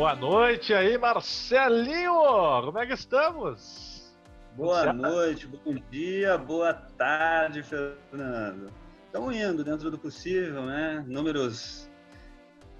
Boa 0.00 0.16
noite 0.16 0.72
aí, 0.72 0.96
Marcelinho! 0.96 2.14
Como 2.64 2.78
é 2.78 2.86
que 2.86 2.94
estamos? 2.94 4.10
Boa 4.56 4.94
noite, 4.94 5.46
bom 5.46 5.74
dia, 5.90 6.38
boa 6.38 6.72
tarde, 6.72 7.62
Fernando. 7.62 8.72
Estamos 9.04 9.36
indo 9.36 9.62
dentro 9.62 9.90
do 9.90 9.98
possível, 9.98 10.64
né? 10.64 11.04
Números 11.06 11.86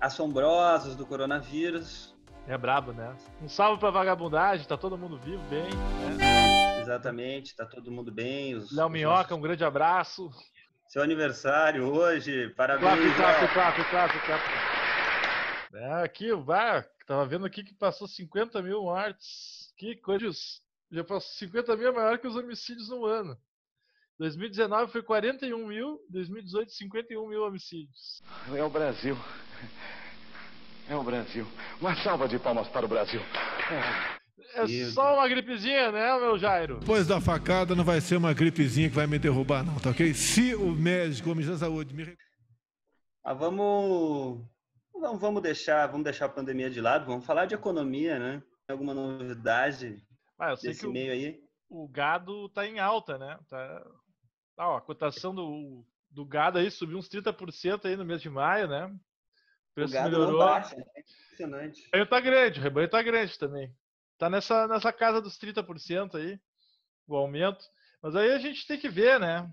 assombrosos 0.01 0.97
do 0.97 1.05
coronavírus. 1.05 2.17
É 2.49 2.57
brabo, 2.57 2.93
né? 2.93 3.15
Um 3.43 3.51
salve 3.51 3.79
pra 3.79 3.91
vagabundagem, 3.91 4.67
tá 4.67 4.79
todo 4.79 4.97
mundo 4.97 5.19
vivo, 5.19 5.43
bem. 5.51 5.69
Né? 6.17 6.81
Exatamente, 6.81 7.55
tá 7.55 7.67
todo 7.67 7.93
mundo 7.93 8.11
bem. 8.11 8.55
Os, 8.55 8.75
Léo 8.75 8.89
Minhoca, 8.89 9.35
um 9.35 9.43
grande 9.43 9.63
abraço. 9.63 10.31
Seu 10.89 11.03
aniversário 11.03 11.85
hoje, 11.85 12.49
parabéns. 12.57 13.15
Clap, 13.15 13.53
clap, 13.53 13.53
clap, 13.53 13.91
clap, 13.91 14.19
clap. 14.25 14.71
É, 15.73 16.03
aqui, 16.03 16.35
vai, 16.35 16.85
tava 17.11 17.27
vendo 17.27 17.45
aqui 17.45 17.65
que 17.65 17.75
passou 17.75 18.07
50 18.07 18.63
mil 18.63 18.83
mortes. 18.83 19.73
Que 19.77 19.97
coisa 19.97 20.29
isso. 20.29 20.61
Já 20.93 21.03
passou 21.03 21.29
50 21.39 21.77
mil 21.77 21.89
é 21.89 21.93
maior 21.93 22.19
que 22.19 22.29
os 22.29 22.37
homicídios 22.37 22.89
no 22.89 23.05
ano. 23.05 23.37
2019 24.17 24.93
foi 24.93 25.03
41 25.03 25.67
mil, 25.67 25.99
2018 26.09 26.71
51 26.71 27.29
mil 27.29 27.43
homicídios. 27.43 28.23
É 28.55 28.63
o 28.63 28.71
Brasil. 28.71 29.17
É 30.89 30.95
o 30.95 31.03
Brasil. 31.03 31.47
Uma 31.81 31.97
salva 31.97 32.29
de 32.29 32.39
palmas 32.39 32.69
para 32.69 32.87
o 32.87 32.89
Brasil. 32.89 33.21
É 34.55 34.67
só 34.93 35.15
uma 35.15 35.29
gripezinha, 35.29 35.91
né, 35.91 36.17
meu 36.19 36.39
Jairo? 36.39 36.79
Depois 36.79 37.09
da 37.09 37.21
facada, 37.21 37.75
não 37.75 37.85
vai 37.85 38.01
ser 38.01 38.17
uma 38.17 38.33
gripezinha 38.33 38.89
que 38.89 38.95
vai 38.95 39.07
me 39.09 39.19
derrubar, 39.19 39.65
não, 39.65 39.81
tá 39.81 39.91
ok? 39.91 40.15
Se 40.15 40.55
o 40.55 40.71
médico, 40.71 41.31
o 41.31 41.35
Ministério 41.35 41.59
da 41.59 41.67
Saúde, 41.67 41.95
me. 41.95 42.17
Ah, 43.25 43.35
vamos. 43.35 44.45
Não, 45.01 45.19
vamos 45.19 45.43
deixar, 45.43 45.87
vamos 45.87 46.05
deixar 46.05 46.27
a 46.27 46.31
pandemia 46.31 46.69
de 46.69 46.81
lado, 46.81 47.07
vamos 47.07 47.25
falar 47.25 47.47
de 47.47 47.55
economia, 47.55 48.19
né? 48.19 48.43
Alguma 48.69 48.93
novidade 48.93 50.01
ah, 50.39 50.51
eu 50.51 50.57
sei 50.57 50.71
desse 50.71 50.83
que 50.83 50.93
meio 50.93 51.11
o, 51.11 51.13
aí? 51.13 51.43
O 51.69 51.89
gado 51.89 52.49
tá 52.51 52.67
em 52.67 52.79
alta, 52.79 53.19
né? 53.19 53.39
Tá, 53.49 53.87
tá 54.57 54.69
ó, 54.69 54.77
a 54.77 54.81
cotação 54.81 55.35
do, 55.35 55.85
do 56.11 56.25
gado 56.25 56.59
aí 56.59 56.71
subiu 56.71 56.99
uns 56.99 57.09
30% 57.09 57.87
aí 57.87 57.97
no 57.97 58.05
mês 58.05 58.21
de 58.21 58.29
maio, 58.29 58.69
né? 58.69 58.87
O 58.87 59.75
preço 59.75 59.93
o 59.93 59.95
gado 59.95 60.11
melhorou. 60.11 60.39
Não 60.39 60.47
baixa, 60.47 60.77
é 60.77 61.01
impressionante. 61.01 61.81
O 61.81 61.85
rebanho 61.97 62.07
tá 62.07 62.21
grande, 62.21 62.61
o 62.61 62.63
rebanho 62.63 62.91
tá 62.91 63.03
grande 63.03 63.39
também. 63.39 63.75
Tá 64.19 64.29
nessa, 64.29 64.69
nessa 64.69 64.93
casa 64.93 65.21
dos 65.21 65.39
30% 65.39 66.15
aí, 66.17 66.39
o 67.09 67.17
aumento. 67.17 67.65
Mas 68.03 68.15
aí 68.15 68.33
a 68.33 68.39
gente 68.39 68.67
tem 68.67 68.79
que 68.79 68.89
ver, 68.89 69.19
né? 69.19 69.51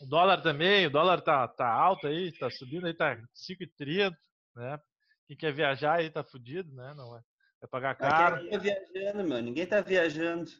O 0.00 0.06
dólar 0.06 0.42
também, 0.42 0.86
o 0.86 0.90
dólar 0.90 1.22
tá, 1.22 1.48
tá 1.48 1.66
alto 1.66 2.06
aí, 2.06 2.30
tá 2.32 2.50
subindo 2.50 2.86
aí, 2.86 2.94
tá 2.94 3.16
5,30, 3.34 4.14
né? 4.60 4.80
Quem 5.26 5.36
quer 5.36 5.52
viajar 5.52 5.98
aí 5.98 6.10
tá 6.10 6.22
fudido, 6.22 6.74
né? 6.74 6.92
Não 6.94 7.16
é. 7.16 7.20
Vai 7.60 7.68
pagar 7.70 7.94
caro. 7.94 8.36
Ninguém 8.36 8.50
tá 8.50 8.58
viajando, 8.58 9.28
mano. 9.28 9.42
Ninguém 9.42 9.66
tá 9.66 9.80
viajando. 9.80 10.50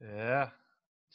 É. 0.00 0.50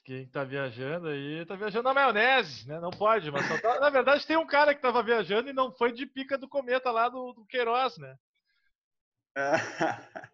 Quem 0.04 0.28
tá 0.28 0.44
viajando 0.44 1.08
aí, 1.08 1.44
tá 1.48 1.56
viajando 1.56 1.86
na 1.86 1.94
maionese, 1.94 2.68
né? 2.68 2.80
Não 2.80 2.92
pode, 2.92 3.32
mas 3.32 3.60
tá... 3.60 3.80
na 3.80 3.90
verdade 3.90 4.28
tem 4.28 4.38
um 4.38 4.46
cara 4.46 4.76
que 4.76 4.82
tava 4.82 5.02
viajando 5.02 5.50
e 5.50 5.54
não 5.54 5.72
foi 5.72 5.92
de 5.92 6.06
pica 6.06 6.38
do 6.38 6.48
cometa 6.48 6.92
lá 6.92 7.10
do, 7.10 7.34
do 7.34 7.44
Queiroz, 7.46 7.98
né? 7.98 8.16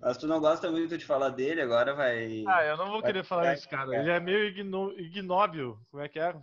Mas 0.00 0.16
tu 0.18 0.28
não 0.28 0.40
gosta 0.40 0.70
muito 0.70 0.96
de 0.96 1.04
falar 1.04 1.30
dele, 1.30 1.60
agora 1.60 1.94
vai. 1.94 2.44
Ah, 2.46 2.64
eu 2.64 2.76
não 2.76 2.90
vou 2.90 3.02
querer 3.02 3.24
falar 3.24 3.52
desse 3.52 3.68
cara. 3.68 3.92
Ele 3.96 4.10
é 4.10 4.20
meio 4.20 4.44
igno... 4.44 4.92
ignóbil. 4.96 5.80
Como 5.90 6.02
é 6.02 6.08
que 6.08 6.20
é? 6.20 6.34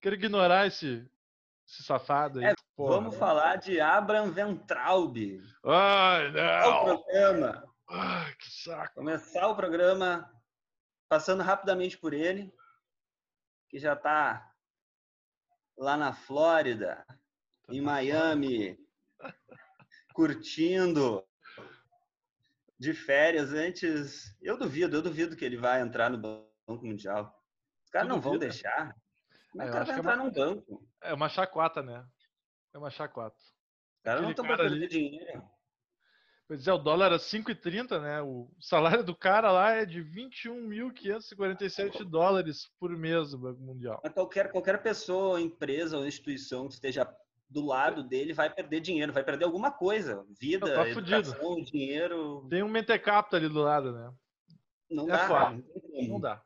Quero 0.00 0.14
ignorar 0.14 0.66
esse, 0.66 1.06
esse 1.66 1.82
safado 1.82 2.38
aí. 2.38 2.46
É, 2.46 2.54
vamos 2.76 3.16
falar 3.16 3.56
de 3.56 3.80
Abraham 3.80 4.30
Ventraub. 4.30 5.16
Ai, 5.64 6.30
não! 6.30 6.70
O 6.70 6.84
programa. 6.84 7.74
Ai, 7.88 8.34
que 8.36 8.50
saco. 8.50 8.94
Começar 8.94 9.48
o 9.48 9.56
programa 9.56 10.30
passando 11.08 11.42
rapidamente 11.42 11.98
por 11.98 12.12
ele, 12.12 12.52
que 13.68 13.78
já 13.78 13.94
está 13.94 14.52
lá 15.76 15.96
na 15.96 16.12
Flórida, 16.12 17.04
tá 17.66 17.74
em 17.74 17.80
Miami, 17.80 18.78
curtindo 20.14 21.24
de 22.78 22.94
férias 22.94 23.52
antes. 23.52 24.36
Eu 24.40 24.56
duvido, 24.56 24.96
eu 24.96 25.02
duvido 25.02 25.36
que 25.36 25.44
ele 25.44 25.56
vai 25.56 25.80
entrar 25.80 26.10
no 26.10 26.18
Banco 26.18 26.84
Mundial. 26.84 27.32
Os 27.84 27.90
caras 27.90 28.08
não 28.08 28.20
vão 28.20 28.38
deixar. 28.38 28.94
Como 29.56 29.62
é 29.62 29.64
que 29.64 29.70
o 29.70 29.72
cara 29.72 29.84
vai 29.86 29.98
entrar 29.98 30.12
é 30.12 30.16
uma, 30.16 30.24
num 30.24 30.30
banco? 30.30 30.86
É 31.02 31.14
uma 31.14 31.30
chacota, 31.30 31.82
né? 31.82 32.04
É 32.74 32.78
uma 32.78 32.90
chacota. 32.90 33.36
Os 33.36 34.02
caras 34.04 34.22
não 34.22 34.30
estão 34.30 34.44
para 34.44 34.58
perder 34.58 34.76
ali... 34.76 34.88
dinheiro. 34.88 35.42
Pois 36.46 36.68
é, 36.68 36.72
o 36.72 36.78
dólar 36.78 37.12
é 37.12 37.16
5,30, 37.16 38.00
né? 38.00 38.22
O 38.22 38.48
salário 38.60 39.02
do 39.02 39.16
cara 39.16 39.50
lá 39.50 39.70
é 39.70 39.86
de 39.86 40.04
21.547 40.04 42.04
dólares 42.04 42.70
por 42.78 42.90
mês 42.90 43.30
do 43.30 43.38
Banco 43.38 43.62
Mundial. 43.62 44.00
Mas 44.04 44.12
qualquer, 44.12 44.52
qualquer 44.52 44.80
pessoa, 44.80 45.40
empresa 45.40 45.96
ou 45.96 46.06
instituição 46.06 46.68
que 46.68 46.74
esteja 46.74 47.10
do 47.48 47.64
lado 47.64 48.04
dele 48.04 48.32
vai 48.32 48.52
perder 48.52 48.80
dinheiro, 48.80 49.12
vai 49.12 49.24
perder 49.24 49.46
alguma 49.46 49.72
coisa. 49.72 50.24
Vida, 50.38 50.72
tá 50.72 50.86
educação, 50.86 51.60
dinheiro. 51.62 52.46
Tem 52.48 52.62
um 52.62 52.68
mentecapto 52.68 53.34
ali 53.34 53.48
do 53.48 53.60
lado, 53.60 53.92
né? 53.92 54.12
Não 54.90 55.04
é 55.04 55.08
dá. 55.08 55.58
Não 56.08 56.20
dá. 56.20 56.42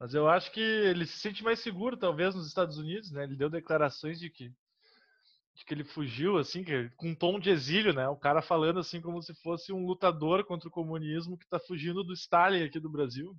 Mas 0.00 0.14
eu 0.14 0.28
acho 0.28 0.50
que 0.50 0.60
ele 0.60 1.06
se 1.06 1.18
sente 1.18 1.44
mais 1.44 1.60
seguro, 1.60 1.96
talvez, 1.96 2.34
nos 2.34 2.46
Estados 2.46 2.78
Unidos, 2.78 3.12
né? 3.12 3.24
Ele 3.24 3.36
deu 3.36 3.50
declarações 3.50 4.18
de 4.18 4.30
que, 4.30 4.48
de 4.48 5.64
que 5.66 5.74
ele 5.74 5.84
fugiu, 5.84 6.38
assim, 6.38 6.64
que, 6.64 6.88
com 6.96 7.10
um 7.10 7.14
tom 7.14 7.38
de 7.38 7.50
exílio, 7.50 7.92
né? 7.92 8.08
O 8.08 8.16
cara 8.16 8.40
falando 8.40 8.80
assim 8.80 9.00
como 9.00 9.22
se 9.22 9.34
fosse 9.42 9.72
um 9.72 9.84
lutador 9.84 10.44
contra 10.44 10.68
o 10.68 10.72
comunismo 10.72 11.36
que 11.36 11.46
tá 11.46 11.60
fugindo 11.60 12.02
do 12.02 12.14
Stalin 12.14 12.64
aqui 12.64 12.80
do 12.80 12.90
Brasil. 12.90 13.36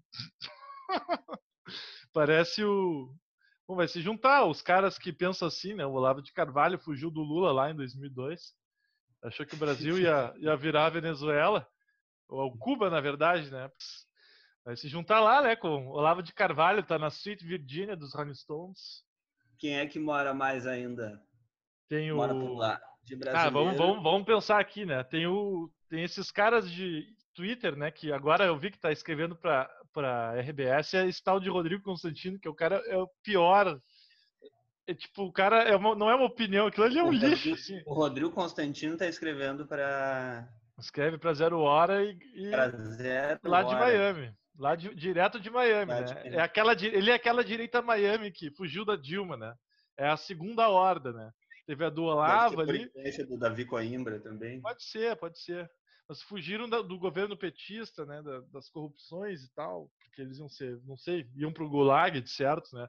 Parece 2.13 2.63
o, 2.63 3.11
Bom, 3.71 3.77
vai 3.77 3.87
se 3.87 4.01
juntar 4.01 4.45
os 4.45 4.61
caras 4.61 4.97
que 4.97 5.13
pensam 5.13 5.47
assim, 5.47 5.73
né? 5.73 5.85
O 5.85 5.93
Olavo 5.93 6.21
de 6.21 6.33
Carvalho 6.33 6.77
fugiu 6.77 7.09
do 7.09 7.21
Lula 7.21 7.53
lá 7.53 7.71
em 7.71 7.75
2002. 7.75 8.53
Achou 9.23 9.45
que 9.45 9.55
o 9.55 9.57
Brasil 9.57 9.97
ia, 9.97 10.33
ia 10.39 10.57
virar 10.57 10.87
a 10.87 10.89
Venezuela, 10.89 11.65
ou 12.27 12.57
Cuba, 12.57 12.89
na 12.89 12.99
verdade, 12.99 13.49
né? 13.49 13.71
Vai 14.63 14.75
se 14.75 14.87
juntar 14.87 15.19
lá, 15.19 15.41
né? 15.41 15.55
Com 15.55 15.87
o 15.87 15.91
Olavo 15.91 16.21
de 16.21 16.33
Carvalho, 16.33 16.83
tá 16.83 16.99
na 16.99 17.07
Sweet 17.07 17.45
Virginia 17.45 17.95
dos 17.95 18.13
Rolling 18.13 18.35
Stones. 18.35 19.03
Quem 19.57 19.77
é 19.77 19.85
que 19.85 19.99
mora 19.99 20.33
mais 20.33 20.67
ainda? 20.67 21.21
Tem 21.89 22.11
o. 22.11 22.17
Mora 22.17 22.33
por 22.33 22.53
lá. 22.53 22.81
De 23.03 23.17
ah, 23.29 23.49
vamos, 23.49 23.75
vamos, 23.77 24.03
vamos 24.03 24.25
pensar 24.25 24.59
aqui, 24.59 24.85
né? 24.85 25.03
Tem, 25.03 25.25
o, 25.25 25.71
tem 25.89 26.03
esses 26.03 26.29
caras 26.29 26.69
de 26.69 27.07
Twitter, 27.33 27.75
né? 27.75 27.89
Que 27.89 28.11
agora 28.11 28.45
eu 28.45 28.57
vi 28.57 28.69
que 28.69 28.79
tá 28.79 28.91
escrevendo 28.91 29.35
para 29.35 29.69
para 29.93 30.39
RBS 30.39 30.93
é 30.93 31.07
esse 31.07 31.21
tal 31.21 31.39
de 31.39 31.49
Rodrigo 31.49 31.83
Constantino, 31.83 32.39
que 32.39 32.47
é 32.47 32.51
o 32.51 32.55
cara 32.55 32.81
é 32.87 32.97
o 32.97 33.09
pior. 33.23 33.79
É 34.87 34.93
tipo, 34.93 35.23
o 35.23 35.31
cara 35.31 35.63
é 35.63 35.75
uma, 35.75 35.95
não 35.95 36.09
é 36.09 36.15
uma 36.15 36.25
opinião, 36.25 36.67
aquilo 36.67 36.85
ali 36.85 36.97
é 36.97 37.03
um 37.03 37.07
o 37.07 37.11
lixo. 37.11 37.49
Rodrigo, 37.49 37.55
assim. 37.55 37.81
O 37.85 37.93
Rodrigo 37.93 38.31
Constantino 38.31 38.97
tá 38.97 39.07
escrevendo 39.07 39.65
para 39.65 40.47
escreve 40.79 41.17
para 41.17 41.33
Zero 41.33 41.59
Hora 41.59 42.03
e, 42.03 42.17
e 42.33 42.51
zero 42.93 43.39
lá 43.43 43.59
hora. 43.59 43.67
de 43.67 43.75
Miami, 43.75 44.33
lá 44.57 44.75
de, 44.75 44.93
direto 44.95 45.39
de 45.39 45.49
Miami, 45.49 45.91
né? 45.93 46.03
De... 46.03 46.35
É 46.35 46.41
aquela 46.41 46.73
ele 46.73 47.11
é 47.11 47.13
aquela 47.13 47.43
direita 47.43 47.81
Miami 47.81 48.31
que 48.31 48.51
fugiu 48.51 48.85
da 48.85 48.95
Dilma, 48.95 49.37
né? 49.37 49.55
É 49.97 50.07
a 50.07 50.17
segunda 50.17 50.69
horda, 50.69 51.11
né? 51.11 51.31
Teve 51.65 51.85
a 51.85 51.89
do 51.89 52.03
Olavo 52.03 52.61
ali. 52.61 52.91
do 53.27 53.37
Davi 53.37 53.65
Coimbra 53.65 54.19
também. 54.19 54.59
Pode 54.61 54.83
ser, 54.83 55.15
pode 55.15 55.39
ser 55.39 55.69
mas 56.11 56.21
fugiram 56.23 56.67
da, 56.67 56.81
do 56.81 56.99
governo 56.99 57.37
petista, 57.37 58.05
né, 58.05 58.21
da, 58.21 58.41
das 58.51 58.67
corrupções 58.67 59.43
e 59.43 59.53
tal, 59.53 59.89
porque 60.03 60.21
eles 60.21 60.39
iam 60.39 60.49
ser, 60.49 60.77
não 60.83 60.97
sei, 60.97 61.25
iam 61.37 61.53
para 61.53 61.63
o 61.63 61.69
Gulag, 61.69 62.19
de 62.19 62.29
certo, 62.29 62.75
né? 62.75 62.85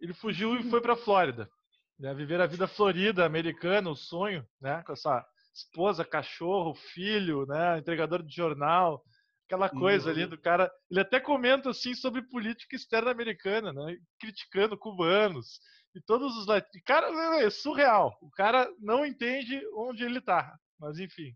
Ele 0.00 0.12
fugiu 0.12 0.58
e 0.58 0.68
foi 0.68 0.80
para 0.80 0.96
Flórida, 0.96 1.48
né, 1.96 2.12
viver 2.12 2.40
a 2.40 2.46
vida 2.46 2.66
florida 2.66 3.24
americana, 3.24 3.88
o 3.88 3.94
sonho, 3.94 4.44
né, 4.60 4.82
com 4.84 4.92
essa 4.92 5.24
esposa, 5.54 6.04
cachorro, 6.04 6.74
filho, 6.74 7.46
né, 7.46 7.78
entregador 7.78 8.20
de 8.20 8.34
jornal, 8.34 9.04
aquela 9.50 9.68
coisa 9.68 10.06
uhum. 10.06 10.12
ali 10.12 10.26
do 10.26 10.40
cara. 10.40 10.70
Ele 10.88 11.00
até 11.00 11.18
comenta 11.18 11.70
assim 11.70 11.94
sobre 11.94 12.22
política 12.22 12.76
externa 12.76 13.10
americana, 13.10 13.72
né, 13.72 13.96
criticando 14.20 14.78
cubanos 14.78 15.60
e 15.94 16.00
todos 16.00 16.36
os 16.36 16.46
cara 16.84 17.08
é 17.40 17.50
surreal. 17.50 18.16
O 18.22 18.30
cara 18.30 18.70
não 18.78 19.04
entende 19.04 19.60
onde 19.74 20.04
ele 20.04 20.18
está, 20.18 20.56
mas 20.78 20.98
enfim. 21.00 21.34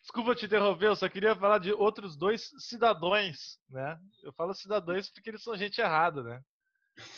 Desculpa 0.00 0.34
te 0.34 0.46
interromper, 0.46 0.86
eu 0.86 0.96
só 0.96 1.08
queria 1.08 1.36
falar 1.36 1.58
de 1.58 1.72
outros 1.72 2.16
dois 2.16 2.50
cidadãos, 2.58 3.58
né? 3.68 3.96
Eu 4.22 4.32
falo 4.32 4.52
cidadãos 4.54 5.08
porque 5.10 5.30
eles 5.30 5.42
são 5.42 5.56
gente 5.56 5.80
errada, 5.80 6.22
né? 6.22 6.40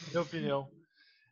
Minha 0.09 0.23
opinião. 0.23 0.71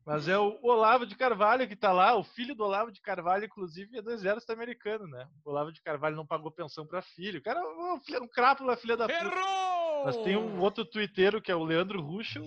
Mas 0.04 0.26
é 0.26 0.36
o 0.36 0.58
Olavo 0.62 1.06
de 1.06 1.14
Carvalho 1.14 1.66
que 1.68 1.74
está 1.74 1.92
lá, 1.92 2.16
o 2.16 2.24
filho 2.24 2.54
do 2.54 2.64
Olavo 2.64 2.90
de 2.90 3.00
Carvalho, 3.00 3.44
inclusive, 3.44 3.98
é 3.98 4.02
do 4.02 4.10
exército 4.10 4.52
americano, 4.52 5.06
né? 5.06 5.28
O 5.44 5.50
Olavo 5.50 5.72
de 5.72 5.80
Carvalho 5.80 6.16
não 6.16 6.26
pagou 6.26 6.50
pensão 6.50 6.86
para 6.86 7.02
filho. 7.02 7.38
O 7.38 7.42
cara 7.42 7.60
é 7.60 7.62
um, 7.62 7.94
um 8.24 8.28
crápula, 8.28 8.76
filha 8.76 8.96
da 8.96 9.06
puta. 9.06 9.24
Errou! 9.24 10.04
Mas 10.04 10.16
tem 10.18 10.36
um 10.36 10.60
outro 10.60 10.84
twitteiro 10.84 11.40
que 11.40 11.52
é 11.52 11.54
o 11.54 11.62
Leandro 11.62 12.00
Ruschel, 12.00 12.42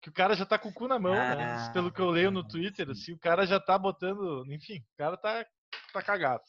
que 0.00 0.08
o 0.08 0.12
cara 0.12 0.34
já 0.34 0.46
tá 0.46 0.58
com 0.58 0.70
o 0.70 0.72
cu 0.72 0.88
na 0.88 0.98
mão, 0.98 1.12
né? 1.12 1.32
ah, 1.32 1.36
né? 1.36 1.72
Pelo 1.72 1.92
que 1.92 2.00
eu 2.00 2.10
leio 2.10 2.30
no 2.30 2.46
Twitter, 2.46 2.88
assim, 2.88 3.12
o 3.12 3.18
cara 3.18 3.44
já 3.46 3.60
tá 3.60 3.76
botando. 3.76 4.44
Enfim, 4.50 4.78
o 4.78 4.96
cara 4.96 5.16
tá 5.16 5.44
tá 5.92 6.02
cagado. 6.02 6.44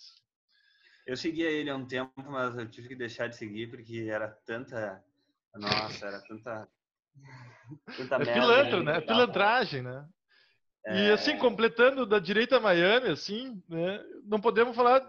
Eu 1.06 1.16
seguia 1.16 1.50
ele 1.50 1.70
há 1.70 1.76
um 1.76 1.86
tempo, 1.86 2.12
mas 2.18 2.58
eu 2.58 2.70
tive 2.70 2.90
que 2.90 2.96
deixar 2.96 3.28
de 3.28 3.36
seguir 3.36 3.70
porque 3.70 4.08
era 4.10 4.28
tanta. 4.46 5.04
Nossa, 5.56 6.08
era 6.08 6.22
tanta. 6.22 6.68
Tanta 7.98 8.16
É 8.16 8.18
merda, 8.20 8.34
pilantra, 8.34 8.84
né? 8.84 8.98
É 8.98 9.02
pilantragem, 9.02 9.82
né? 9.82 10.06
E 10.90 11.10
É, 11.10 11.12
assim, 11.14 11.38
completando 11.38 12.06
da 12.06 12.18
direita 12.20 12.60
Miami, 12.60 13.10
assim, 13.10 13.62
né? 13.68 14.02
Não 14.26 14.40
podemos 14.40 14.76
falar 14.76 15.02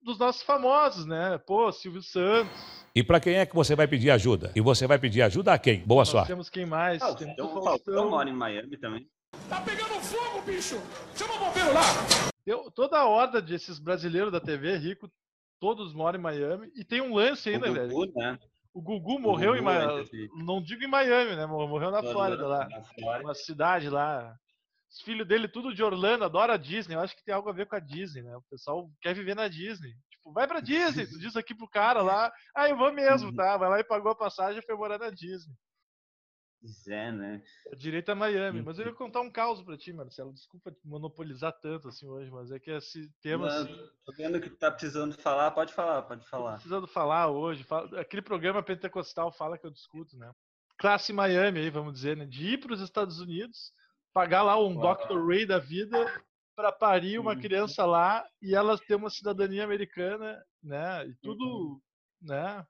dos 0.00 0.18
nossos 0.18 0.42
famosos, 0.42 1.06
né? 1.06 1.38
Pô, 1.46 1.72
Silvio 1.72 2.02
Santos. 2.02 2.84
E 2.94 3.02
para 3.02 3.18
quem 3.18 3.34
é 3.36 3.46
que 3.46 3.54
você 3.54 3.74
vai 3.74 3.88
pedir 3.88 4.10
ajuda? 4.10 4.52
E 4.54 4.60
você 4.60 4.86
vai 4.86 4.98
pedir 4.98 5.22
ajuda 5.22 5.52
a 5.54 5.58
quem? 5.58 5.80
Boa 5.80 6.02
Nós 6.02 6.08
sorte. 6.08 6.28
temos 6.28 6.48
quem 6.48 6.64
mais? 6.66 7.02
Ah, 7.02 7.10
o 7.10 7.14
Temos 7.16 7.34
Faustão, 7.36 7.46
o 7.46 7.48
o 7.48 7.64
Faustão 7.64 7.94
Faustão. 7.94 8.10
mora 8.10 8.30
em 8.30 8.32
Miami 8.34 8.76
também. 8.76 9.08
Tá 9.48 9.60
pegando 9.62 9.94
fogo, 10.00 10.42
bicho! 10.42 10.76
Chama 11.16 11.34
o 11.34 11.38
bombeiro 11.40 11.72
lá! 11.74 11.82
Deu- 12.46 12.70
toda 12.70 12.98
a 12.98 13.06
horda 13.08 13.42
desses 13.42 13.80
brasileiros 13.80 14.30
da 14.30 14.38
TV 14.38 14.76
rico, 14.76 15.10
todos 15.58 15.92
moram 15.92 16.18
em 16.20 16.22
Miami. 16.22 16.70
E 16.76 16.84
tem 16.84 17.00
um 17.00 17.14
lance 17.14 17.48
ainda, 17.48 17.68
o 17.70 17.74
velho. 17.74 17.88
Gugu, 17.88 18.12
né? 18.14 18.38
O 18.74 18.82
Gugu 18.82 19.20
morreu 19.20 19.54
em 19.54 19.58
Gugu, 19.58 19.64
Miami. 19.70 19.92
entre 20.00 20.06
fi- 20.10 20.28
Não 20.44 20.60
digo 20.60 20.82
em 20.82 20.88
Miami, 20.88 21.36
né? 21.36 21.46
Morreu 21.46 21.90
na 21.92 22.02
Flórida 22.02 22.46
lá. 22.46 22.68
Na. 22.68 23.18
Uma 23.20 23.34
cidade 23.34 23.88
lá. 23.88 24.34
Os 24.90 25.00
filhos 25.00 25.26
dele, 25.26 25.46
tudo 25.48 25.72
de 25.74 25.82
Orlando, 25.82 26.24
adora 26.24 26.54
a 26.54 26.56
Disney. 26.56 26.94
Eu 26.96 27.00
acho 27.00 27.14
que 27.16 27.24
tem 27.24 27.34
algo 27.34 27.48
a 27.48 27.52
ver 27.52 27.66
com 27.66 27.76
a 27.76 27.80
Disney, 27.80 28.22
né? 28.22 28.36
O 28.36 28.42
pessoal 28.50 28.90
quer 29.00 29.14
viver 29.14 29.34
na 29.36 29.46
Disney. 29.48 29.92
Tipo, 30.10 30.32
vai 30.32 30.46
pra 30.46 30.60
Disney. 30.60 31.06
Tu 31.06 31.18
diz 31.18 31.36
aqui 31.36 31.54
pro 31.54 31.68
cara 31.68 32.02
lá. 32.02 32.32
Ah, 32.54 32.68
eu 32.68 32.76
vou 32.76 32.92
mesmo, 32.92 33.32
tá? 33.34 33.56
Vai 33.56 33.68
lá 33.70 33.78
e 33.80 33.84
pagou 33.84 34.10
a 34.12 34.16
passagem 34.16 34.58
e 34.60 34.64
foi 34.66 34.74
morar 34.76 34.98
na 34.98 35.10
Disney. 35.10 35.54
Pois 36.64 36.86
é, 36.88 37.12
né? 37.12 37.42
É 37.70 37.76
direito 37.76 38.08
a 38.08 38.14
Miami. 38.14 38.62
Mas 38.62 38.78
eu 38.78 38.86
ia 38.86 38.94
contar 38.94 39.20
um 39.20 39.30
caos 39.30 39.60
pra 39.60 39.76
ti, 39.76 39.92
Marcelo. 39.92 40.32
Desculpa 40.32 40.74
monopolizar 40.82 41.52
tanto 41.60 41.88
assim 41.88 42.08
hoje, 42.08 42.30
mas 42.30 42.50
é 42.50 42.58
que 42.58 42.70
esse 42.70 43.10
tema. 43.20 43.44
Mas, 43.44 43.54
assim, 43.66 43.90
Tô 44.06 44.12
vendo 44.14 44.40
que 44.40 44.48
tá 44.48 44.70
precisando 44.70 45.12
falar, 45.14 45.50
pode 45.50 45.74
falar, 45.74 46.00
pode 46.04 46.26
falar. 46.26 46.54
precisando 46.54 46.86
falar 46.86 47.28
hoje. 47.28 47.62
fala- 47.64 48.00
aquele 48.00 48.22
programa 48.22 48.62
pentecostal 48.62 49.30
fala 49.30 49.58
que 49.58 49.66
eu 49.66 49.70
discuto, 49.70 50.16
né? 50.16 50.32
Classe 50.78 51.12
Miami 51.12 51.58
aí, 51.60 51.68
vamos 51.68 51.92
dizer, 51.92 52.16
né? 52.16 52.24
De 52.24 52.54
ir 52.54 52.58
para 52.60 52.72
os 52.72 52.80
Estados 52.80 53.20
Unidos, 53.20 53.70
pagar 54.14 54.42
lá 54.42 54.58
um 54.58 54.74
Uau. 54.74 54.96
Dr. 54.96 55.22
Ray 55.28 55.44
da 55.44 55.58
vida 55.58 55.98
para 56.56 56.72
parir 56.72 57.18
uma 57.18 57.34
Uhum. 57.34 57.40
criança 57.42 57.84
lá 57.84 58.26
e 58.40 58.54
ela 58.54 58.78
ter 58.78 58.94
uma 58.94 59.10
cidadania 59.10 59.64
americana, 59.64 60.42
né? 60.62 61.06
E 61.08 61.14
tudo, 61.16 61.44
Uhum. 61.44 61.80
né? 62.22 62.66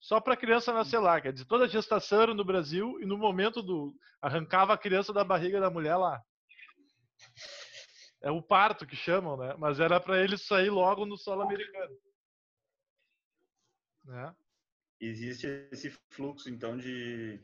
Só 0.00 0.20
para 0.20 0.34
a 0.34 0.36
criança 0.36 0.72
nascer 0.72 0.98
lá, 0.98 1.20
quer 1.20 1.32
dizer, 1.32 1.44
toda 1.46 1.64
a 1.64 1.68
gestação 1.68 2.22
era 2.22 2.34
no 2.34 2.44
Brasil 2.44 3.00
e 3.00 3.06
no 3.06 3.18
momento 3.18 3.62
do 3.62 3.94
arrancava 4.20 4.72
a 4.72 4.78
criança 4.78 5.12
da 5.12 5.24
barriga 5.24 5.60
da 5.60 5.70
mulher 5.70 5.96
lá. 5.96 6.22
É 8.20 8.30
o 8.30 8.42
parto 8.42 8.86
que 8.86 8.96
chamam, 8.96 9.36
né? 9.36 9.54
Mas 9.58 9.80
era 9.80 10.00
para 10.00 10.22
ele 10.22 10.36
sair 10.36 10.70
logo 10.70 11.06
no 11.06 11.16
solo 11.16 11.42
americano. 11.42 11.96
Né? 14.04 14.34
Existe 15.00 15.46
esse 15.70 15.90
fluxo, 16.10 16.48
então, 16.48 16.76
de 16.76 17.40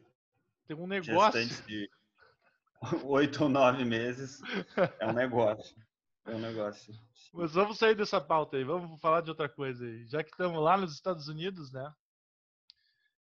Tem 0.66 0.76
um 0.76 0.86
negócio. 0.86 1.46
de 1.66 1.88
oito 3.04 3.44
ou 3.44 3.48
nove 3.48 3.84
meses. 3.84 4.40
É 4.98 5.06
um 5.06 5.12
negócio. 5.12 5.76
É 6.24 6.34
um 6.34 6.40
negócio. 6.40 6.94
Mas 7.32 7.52
vamos 7.52 7.78
sair 7.78 7.94
dessa 7.94 8.20
pauta 8.20 8.56
aí, 8.56 8.64
vamos 8.64 9.00
falar 9.00 9.20
de 9.20 9.30
outra 9.30 9.48
coisa 9.48 9.84
aí. 9.84 10.06
Já 10.06 10.24
que 10.24 10.30
estamos 10.30 10.60
lá 10.62 10.76
nos 10.76 10.92
Estados 10.92 11.28
Unidos, 11.28 11.70
né? 11.70 11.92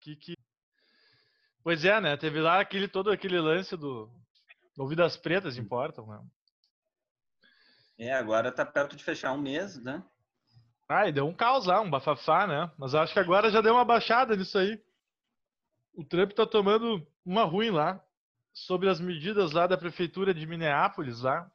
Que, 0.01 0.17
que... 0.17 0.35
Pois 1.63 1.85
é, 1.85 2.01
né? 2.01 2.17
Teve 2.17 2.41
lá 2.41 2.61
aquele, 2.61 2.89
todo 2.89 3.11
aquele 3.11 3.39
lance 3.39 3.77
do. 3.77 4.11
do 4.77 4.89
Vidas 4.89 5.17
Pretas 5.17 5.59
importam, 5.59 6.07
né? 6.07 6.21
É, 7.99 8.15
agora 8.15 8.51
tá 8.51 8.65
perto 8.65 8.97
de 8.97 9.05
fechar 9.05 9.33
um 9.33 9.41
mês, 9.41 9.77
né? 9.83 10.03
Ah, 10.89 11.07
e 11.07 11.13
deu 11.13 11.27
um 11.27 11.35
caos 11.35 11.67
lá, 11.67 11.81
um 11.81 11.91
bafafá, 11.91 12.47
né? 12.47 12.71
Mas 12.79 12.95
acho 12.95 13.13
que 13.13 13.21
agora 13.21 13.51
já 13.51 13.61
deu 13.61 13.75
uma 13.75 13.85
baixada 13.85 14.35
nisso 14.35 14.59
aí. 14.59 14.83
O 15.95 16.03
Trump 16.03 16.33
tá 16.33 16.47
tomando 16.47 17.07
uma 17.25 17.45
ruim 17.45 17.71
lá. 17.71 18.03
Sobre 18.53 18.89
as 18.89 18.99
medidas 18.99 19.53
lá 19.53 19.67
da 19.67 19.79
prefeitura 19.79 20.35
de 20.35 20.45
Minneapolis 20.47 21.21
lá. 21.21 21.49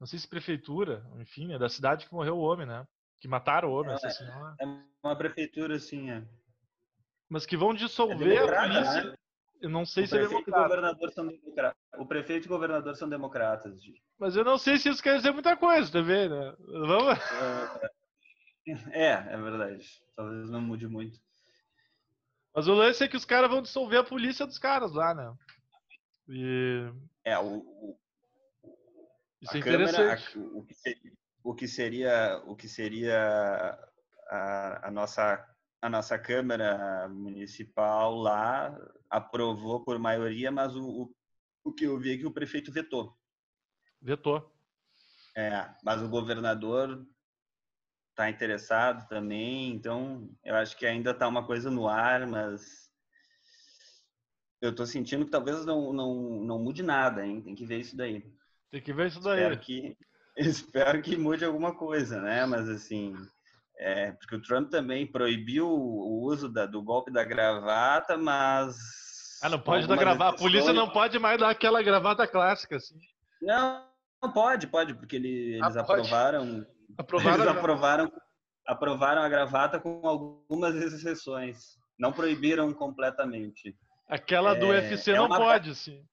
Não 0.00 0.06
sei 0.06 0.18
se 0.18 0.26
prefeitura, 0.26 1.06
enfim, 1.18 1.52
é 1.52 1.58
da 1.58 1.68
cidade 1.68 2.06
que 2.06 2.12
morreu 2.12 2.38
o 2.38 2.40
homem, 2.40 2.66
né? 2.66 2.88
Que 3.20 3.28
mataram 3.28 3.68
o 3.68 3.72
homem, 3.72 3.94
É. 4.58 4.64
É 4.64 4.66
uma 5.04 5.14
prefeitura, 5.14 5.76
assim, 5.76 6.10
é. 6.10 6.24
Mas 7.30 7.46
que 7.46 7.56
vão 7.56 7.70
É 7.70 7.76
dissolver 7.76 8.32
a 8.38 8.40
democrata, 8.40 8.68
polícia. 8.68 9.04
né? 9.04 9.16
Eu 9.62 9.70
não 9.70 9.86
sei 9.86 10.04
O 10.04 10.08
se 10.08 10.16
é 10.16 10.22
e 10.22 10.24
o 10.24 10.28
democrata. 10.28 10.52
prefeito 12.08 12.44
e 12.44 12.46
o 12.46 12.48
governador 12.48 12.96
são 12.96 13.08
democratas. 13.08 13.82
Gi. 13.82 14.02
Mas 14.18 14.34
eu 14.34 14.42
não 14.44 14.58
sei 14.58 14.78
se 14.78 14.88
isso 14.88 15.02
quer 15.02 15.16
dizer 15.16 15.30
muita 15.32 15.56
coisa 15.56 15.90
também, 15.92 16.28
né? 16.28 16.56
Vamos. 16.58 17.18
É, 18.92 19.12
é 19.12 19.36
verdade. 19.36 20.04
Talvez 20.14 20.50
não 20.50 20.60
mude 20.60 20.86
muito. 20.86 21.18
Mas 22.54 22.68
o 22.68 22.74
lance 22.74 23.02
é 23.02 23.08
que 23.08 23.16
os 23.16 23.24
caras 23.24 23.50
vão 23.50 23.62
dissolver 23.62 23.98
a 24.00 24.04
polícia 24.04 24.46
dos 24.46 24.58
caras 24.58 24.92
lá, 24.92 25.14
né? 25.14 25.34
E 26.28 26.92
É, 27.24 27.38
o, 27.38 27.56
o, 27.56 27.98
isso 29.40 29.56
é 29.56 29.60
a 29.60 29.62
Câmara, 29.62 29.88
interessante. 29.88 30.38
a- 30.38 30.42
o, 30.42 30.62
que 30.64 30.74
seria, 30.74 31.12
o 31.42 31.54
que 31.54 31.66
seria, 31.68 32.42
o 32.46 32.54
que 32.56 32.68
seria 32.68 33.78
a, 34.28 34.88
a 34.88 34.90
nossa 34.90 35.44
a 35.82 35.88
nossa 35.88 36.18
Câmara 36.18 37.08
Municipal 37.08 38.14
lá 38.14 38.76
aprovou 39.08 39.82
por 39.82 39.98
maioria, 39.98 40.50
mas 40.50 40.74
o, 40.76 40.84
o, 40.84 41.14
o 41.64 41.72
que 41.72 41.84
eu 41.84 41.98
vi 41.98 42.12
é 42.12 42.18
que 42.18 42.26
o 42.26 42.32
prefeito 42.32 42.70
vetou. 42.70 43.16
Vetou. 44.00 44.54
É, 45.36 45.68
mas 45.82 46.02
o 46.02 46.08
governador 46.08 47.06
está 48.10 48.28
interessado 48.28 49.08
também, 49.08 49.70
então 49.70 50.28
eu 50.44 50.54
acho 50.56 50.76
que 50.76 50.84
ainda 50.84 51.12
está 51.12 51.26
uma 51.26 51.46
coisa 51.46 51.70
no 51.70 51.88
ar, 51.88 52.26
mas 52.26 52.90
eu 54.60 54.70
estou 54.70 54.84
sentindo 54.84 55.24
que 55.24 55.30
talvez 55.30 55.64
não, 55.64 55.92
não, 55.92 56.14
não 56.44 56.58
mude 56.58 56.82
nada, 56.82 57.24
hein? 57.24 57.40
Tem 57.40 57.54
que 57.54 57.64
ver 57.64 57.80
isso 57.80 57.96
daí. 57.96 58.22
Tem 58.70 58.82
que 58.82 58.92
ver 58.92 59.06
isso 59.06 59.20
daí. 59.20 59.40
Espero 59.40 59.60
que, 59.60 59.96
espero 60.36 61.02
que 61.02 61.16
mude 61.16 61.44
alguma 61.44 61.74
coisa, 61.74 62.20
né? 62.20 62.44
Mas 62.44 62.68
assim, 62.68 63.14
é, 63.82 64.12
porque 64.12 64.36
o 64.36 64.42
Trump 64.42 64.70
também 64.70 65.06
proibiu 65.06 65.66
o 65.68 66.22
uso 66.24 66.48
da, 66.48 66.66
do 66.66 66.82
golpe 66.82 67.10
da 67.10 67.24
gravata, 67.24 68.16
mas. 68.16 68.76
Ah, 69.42 69.48
não 69.48 69.58
pode 69.58 69.86
dar 69.86 69.96
gravata. 69.96 70.36
A 70.36 70.38
polícia 70.38 70.72
não 70.72 70.88
pode 70.90 71.18
mais 71.18 71.38
dar 71.40 71.48
aquela 71.50 71.82
gravata 71.82 72.26
clássica, 72.26 72.76
assim. 72.76 72.98
Não, 73.40 73.86
não 74.22 74.30
pode, 74.32 74.66
pode, 74.66 74.92
porque 74.94 75.16
ele- 75.16 75.54
eles 75.58 75.76
Ah, 75.76 75.80
aprovaram. 75.80 76.66
Aprovaram 76.98 77.36
eles 77.44 77.46
aprovaram, 77.56 78.12
aprovaram 78.66 79.22
a 79.22 79.28
gravata 79.30 79.80
com 79.80 80.06
algumas 80.06 80.74
exceções. 80.74 81.78
Não 81.98 82.12
proibiram 82.12 82.72
completamente. 82.74 83.74
aquela 84.08 84.54
do 84.54 84.66
É, 84.66 84.80
UFC 84.80 85.12
é 85.12 85.16
não 85.16 85.26
uma- 85.26 85.36
pode, 85.38 85.70
assim. 85.70 86.04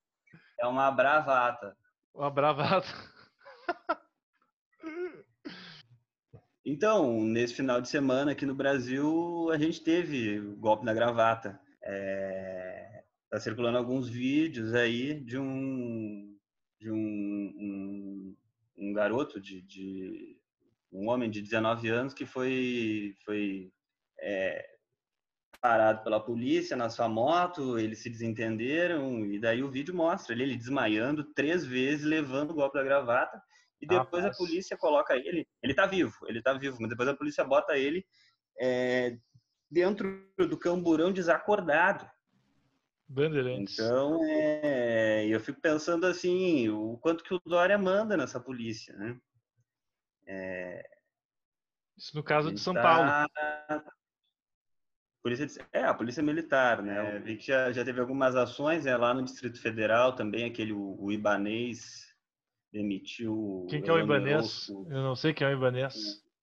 É 0.59 0.67
uma 0.67 0.89
bravata. 0.91 1.75
Uma 2.13 2.29
bravata. 2.29 2.87
Então, 6.69 7.23
nesse 7.23 7.53
final 7.53 7.79
de 7.79 7.87
semana 7.87 8.33
aqui 8.33 8.45
no 8.45 8.53
Brasil, 8.53 9.49
a 9.53 9.57
gente 9.57 9.81
teve 9.81 10.41
o 10.41 10.57
golpe 10.57 10.83
na 10.83 10.93
gravata. 10.93 11.57
É, 11.81 13.03
tá 13.29 13.39
circulando 13.39 13.77
alguns 13.77 14.09
vídeos 14.09 14.73
aí 14.73 15.17
de 15.21 15.37
um 15.37 16.37
de 16.77 16.91
um, 16.91 16.97
um, 16.97 18.35
um 18.79 18.91
garoto 18.91 19.39
de, 19.39 19.61
de 19.61 20.37
um 20.91 21.07
homem 21.07 21.29
de 21.29 21.41
19 21.41 21.87
anos 21.87 22.13
que 22.13 22.25
foi 22.25 23.15
foi 23.23 23.71
é, 24.19 24.67
parado 25.61 26.03
pela 26.03 26.19
polícia 26.19 26.75
na 26.75 26.89
sua 26.89 27.07
moto, 27.07 27.79
eles 27.79 27.99
se 27.99 28.09
desentenderam 28.09 29.25
e 29.25 29.39
daí 29.39 29.63
o 29.63 29.71
vídeo 29.71 29.95
mostra 29.95 30.35
ele, 30.35 30.43
ele 30.43 30.57
desmaiando 30.57 31.23
três 31.33 31.65
vezes, 31.65 32.05
levando 32.05 32.51
o 32.51 32.55
golpe 32.55 32.77
da 32.77 32.83
gravata 32.83 33.41
e 33.81 33.87
depois 33.87 34.23
Rapaz. 34.23 34.35
a 34.35 34.37
polícia 34.37 34.77
coloca 34.77 35.15
ele, 35.15 35.47
ele 35.61 35.73
tá 35.73 35.85
vivo, 35.85 36.15
ele 36.27 36.41
tá 36.41 36.53
vivo, 36.53 36.77
mas 36.79 36.89
depois 36.89 37.07
a 37.07 37.15
polícia 37.15 37.43
bota 37.43 37.77
ele 37.77 38.05
é, 38.59 39.17
dentro 39.69 40.27
do 40.37 40.57
camburão 40.57 41.11
desacordado. 41.11 42.09
Bandeirantes. 43.07 43.77
Então, 43.79 44.19
é, 44.25 45.25
eu 45.27 45.39
fico 45.39 45.61
pensando 45.61 46.05
assim, 46.05 46.67
o 46.69 46.97
quanto 46.97 47.23
que 47.23 47.33
o 47.33 47.39
Dória 47.45 47.77
manda 47.77 48.17
nessa 48.17 48.39
polícia, 48.39 48.93
né? 48.97 49.19
Isso 51.97 52.15
no 52.15 52.23
caso 52.23 52.51
de 52.51 52.59
São 52.59 52.73
tá- 52.73 52.81
Paulo. 52.81 53.85
Polícia 55.23 55.45
de- 55.45 55.59
é, 55.73 55.83
a 55.83 55.93
Polícia 55.93 56.21
Militar, 56.21 56.81
né? 56.81 57.17
Eu 57.17 57.23
vi 57.23 57.37
que 57.37 57.47
já, 57.47 57.71
já 57.71 57.83
teve 57.83 57.99
algumas 57.99 58.35
ações 58.35 58.85
né, 58.85 58.95
lá 58.95 59.13
no 59.13 59.23
Distrito 59.23 59.59
Federal 59.59 60.15
também, 60.15 60.45
aquele, 60.45 60.73
o, 60.73 60.95
o 61.01 61.11
Ibanês 61.11 62.06
demitiu... 62.71 63.65
Quem 63.69 63.81
que 63.81 63.89
é 63.89 63.93
o 63.93 63.99
Ibanês? 63.99 64.69
Eu 64.69 65.01
não 65.01 65.15
sei 65.15 65.33
quem 65.33 65.47
é 65.47 65.49
o 65.49 65.53
Ibanês. 65.53 65.95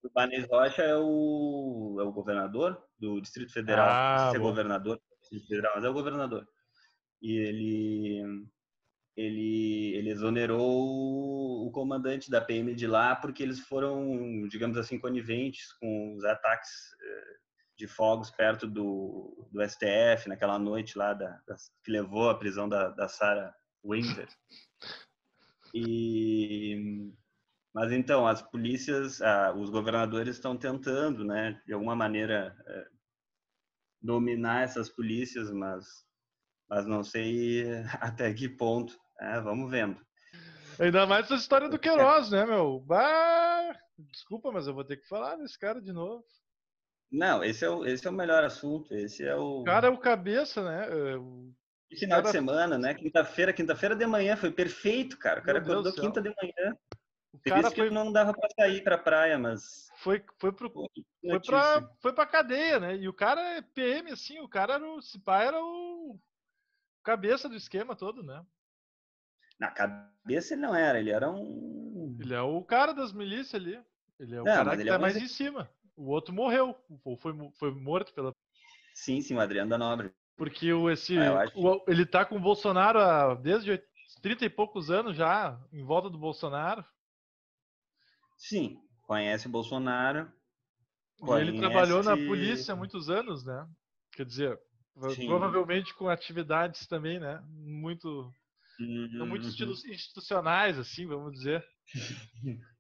O 0.03 0.09
Ibanês 0.09 0.47
Rocha 0.51 0.83
é 0.83 0.97
o, 0.97 1.97
é 2.01 2.05
o 2.05 2.13
governador 2.13 2.83
do 2.99 3.21
Distrito 3.21 3.53
Federal. 3.53 3.89
Ah, 3.89 4.31
se 4.31 4.37
é 4.37 4.39
governador 4.39 4.97
do 4.97 5.19
Distrito 5.21 5.49
Federal, 5.49 5.73
mas 5.77 5.85
é 5.85 5.89
o 5.89 5.95
governador. 5.95 6.47
E 7.23 7.33
ele, 7.39 8.47
ele, 9.17 9.95
ele 9.95 10.11
exonerou 10.11 11.67
o 11.67 11.71
comandante 11.73 12.31
da 12.31 12.41
PM 12.41 12.75
de 12.75 12.87
lá 12.87 13.17
porque 13.17 13.43
eles 13.43 13.61
foram, 13.61 14.47
digamos 14.49 14.77
assim, 14.77 14.99
coniventes 14.99 15.73
com 15.81 16.17
os 16.17 16.25
ataques 16.25 16.71
eh, 17.03 17.37
de 17.79 17.87
fogos 17.87 18.31
perto 18.31 18.67
do, 18.67 19.49
do 19.51 19.63
STF 19.67 20.29
naquela 20.29 20.59
noite 20.59 20.99
lá 20.99 21.15
da, 21.15 21.41
da 21.47 21.57
que 21.83 21.91
levou 21.91 22.29
à 22.29 22.35
prisão 22.39 22.69
da, 22.69 22.91
da 22.91 23.09
Sarah 23.09 23.55
Winter. 23.83 24.29
E 25.75 27.13
mas 27.75 27.91
então 27.91 28.25
as 28.25 28.41
polícias, 28.41 29.21
ah, 29.21 29.53
os 29.53 29.69
governadores 29.69 30.37
estão 30.37 30.57
tentando, 30.57 31.25
né, 31.25 31.61
de 31.67 31.73
alguma 31.73 31.97
maneira 31.97 32.57
eh, 32.65 32.89
dominar 34.01 34.63
essas 34.63 34.89
polícias, 34.89 35.51
mas 35.51 35.85
mas 36.69 36.87
não 36.87 37.03
sei 37.03 37.65
até 38.01 38.33
que 38.33 38.49
ponto. 38.49 38.97
É, 39.21 39.41
vamos 39.41 39.71
vendo. 39.71 40.01
Ainda 40.79 41.07
mais 41.07 41.25
essa 41.27 41.35
história 41.35 41.69
do 41.69 41.79
Queiroz, 41.79 42.31
né, 42.31 42.47
meu? 42.47 42.81
Bah, 42.81 43.77
desculpa, 44.11 44.51
mas 44.53 44.67
eu 44.67 44.75
vou 44.75 44.85
ter 44.85 44.97
que 44.97 45.09
falar 45.09 45.37
desse 45.37 45.59
cara 45.59 45.81
de 45.81 45.93
novo. 45.93 46.25
Não, 47.11 47.45
esse 47.45 47.65
é 47.65 47.71
o, 47.71 47.85
esse 47.85 48.07
é 48.07 48.11
o 48.11 48.15
melhor 48.15 48.43
assunto. 48.43 48.93
Esse 48.95 49.25
é 49.25 49.37
o. 49.37 49.61
O 49.61 49.65
cara 49.65 49.87
é 49.87 49.91
o 49.91 49.99
cabeça, 49.99 50.65
né? 50.65 51.13
É 51.13 51.17
o 51.17 51.53
Final 51.95 52.19
cara- 52.19 52.27
de 52.27 52.33
semana, 52.33 52.79
né? 52.79 52.95
Quinta-feira, 52.95 53.53
quinta-feira 53.53 53.95
de 53.97 54.07
manhã 54.07 54.37
foi 54.37 54.51
perfeito, 54.51 55.19
cara. 55.19 55.41
O 55.41 55.43
cara 55.45 55.61
Meu 55.61 55.73
acordou 55.73 55.93
quinta 55.95 56.21
de 56.21 56.29
manhã. 56.29 56.77
O 57.33 57.39
Por 57.39 57.49
cara 57.51 57.71
foi, 57.71 57.91
não 57.91 58.13
dava 58.13 58.33
pra 58.33 58.49
sair 58.59 58.83
pra 58.83 58.97
praia, 58.97 59.39
mas. 59.39 59.89
foi, 59.97 60.25
foi, 60.39 60.53
pro, 60.53 60.71
foi, 60.71 61.41
pra, 61.41 61.91
foi 62.01 62.13
pra 62.13 62.27
cadeia, 62.27 62.79
né? 62.79 62.97
E 62.97 63.09
o 63.09 63.13
cara 63.13 63.41
é 63.57 63.61
PM, 63.63 64.13
assim, 64.13 64.39
o 64.41 64.49
cara 64.49 64.75
era 64.75 64.87
o. 64.87 65.03
Se 65.03 65.19
pá, 65.19 65.43
era 65.43 65.61
o 65.61 66.19
cabeça 67.03 67.49
do 67.49 67.57
esquema 67.57 67.97
todo, 67.97 68.23
né? 68.23 68.45
Na 69.59 69.71
cabeça 69.71 70.55
ele 70.55 70.63
não 70.63 70.75
era, 70.75 70.99
ele 70.99 71.11
era 71.11 71.31
um. 71.31 72.17
Ele 72.21 72.35
é 72.35 72.41
o 72.41 72.63
cara 72.63 72.93
das 72.93 73.13
milícias 73.13 73.55
ali. 73.55 73.81
Ele 74.19 74.37
é 74.37 74.41
o 74.41 74.45
Não, 74.45 74.55
cara 74.55 74.77
que 74.77 74.83
ele 74.83 74.89
é 74.89 74.93
tá 74.93 74.99
um 74.99 75.03
mais 75.03 75.17
em 75.17 75.29
cima. 75.29 75.69
O 75.97 76.09
outro 76.11 76.35
morreu, 76.35 76.77
ou 77.05 77.17
foi, 77.17 77.33
foi 77.55 77.71
morto 77.73 78.13
pela. 78.15 78.33
Sim, 78.95 79.21
sim, 79.21 79.35
o 79.35 79.41
Adriano 79.41 79.71
da 79.71 79.79
Nobre. 79.79 80.13
Porque 80.37 80.73
o, 80.73 80.91
esse, 80.91 81.17
Ah, 81.17 81.43
acho. 81.43 81.53
o- 81.59 81.85
ele 81.87 82.05
tá 82.05 82.25
com 82.25 82.37
o 82.37 82.41
Bolsonaro 82.41 82.99
há, 82.99 83.35
desde 83.35 83.71
oit- 83.71 83.85
30 84.21 84.45
e 84.45 84.51
poucos 84.51 84.91
anos 84.91 85.17
já, 85.17 85.59
em 85.73 85.85
volta 85.85 86.09
do 86.11 86.19
Bolsonaro. 86.19 86.85
Sim, 88.37 88.79
conhece 89.03 89.47
o 89.47 89.51
Bolsonaro. 89.51 90.31
E 91.23 91.31
ele 91.41 91.59
trabalhou 91.59 92.03
na 92.03 92.13
conhece- 92.13 92.27
polícia 92.27 92.73
há 92.75 92.77
muitos 92.77 93.09
anos, 93.09 93.45
né? 93.45 93.67
Quer 94.13 94.27
dizer, 94.27 94.61
Sim. 95.15 95.27
provavelmente 95.27 95.95
com 95.95 96.09
atividades 96.09 96.87
também, 96.87 97.19
né? 97.21 97.41
Muito, 97.49 98.33
não 98.79 99.27
muito 99.27 99.43
Uhum. 99.45 99.49
institu- 99.49 99.89
institucionais, 99.89 100.79
assim, 100.79 101.07
vamos 101.07 101.33
dizer. 101.33 101.65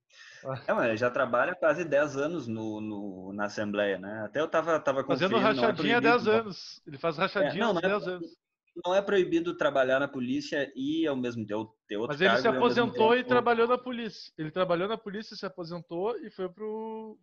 É, 0.67 0.73
mas 0.75 0.87
ele 0.89 0.97
já 0.97 1.11
trabalha 1.11 1.55
quase 1.55 1.85
10 1.85 2.17
anos 2.17 2.47
no, 2.47 2.81
no- 2.81 3.33
na 3.33 3.47
Assembleia, 3.47 3.99
né? 3.99 4.25
Até 4.25 4.41
eu 4.41 4.49
tava, 4.49 4.79
tava 4.79 5.03
Fazendo 5.05 5.37
é 5.37 5.41
rachadinha 5.41 5.69
há 5.69 5.75
proibido- 5.75 6.01
10 6.03 6.27
anos. 6.29 6.83
Ele 6.87 6.99
faz 6.99 7.17
rachadinha 7.17 7.65
não, 7.65 7.71
há 7.71 7.73
não 7.75 7.81
é 7.81 7.89
10 7.89 8.03
pro- 8.05 8.13
anos. 8.13 8.37
Não 8.85 8.95
é 8.95 9.01
proibido 9.01 9.57
trabalhar 9.57 10.01
na 10.01 10.09
polícia 10.09 10.71
e 10.75 11.07
ao 11.07 11.15
mesmo 11.17 11.47
tempo 11.47 11.77
ter 11.87 11.97
outro 11.97 12.15
Mas 12.15 12.21
ele 12.21 12.37
se 12.37 12.47
e, 12.49 12.51
aposentou 12.51 13.15
e 13.15 13.19
tempo- 13.19 13.29
trabalhou 13.29 13.69
na 13.69 13.79
polícia. 13.79 14.33
Ele 14.37 14.51
trabalhou 14.51 14.89
na 14.89 14.99
polícia, 14.99 15.37
se 15.37 15.47
aposentou 15.47 16.17
e 16.19 16.31
foi 16.31 16.49
pro 16.49 17.19